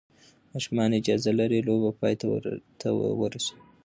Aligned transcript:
ماشومان 0.53 0.89
اجازه 1.01 1.31
لري 1.39 1.59
لوبه 1.67 1.89
پای 1.99 2.13
ته 2.79 2.89
ورسوي. 3.21 3.61